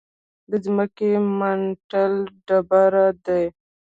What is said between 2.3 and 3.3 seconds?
ډبرې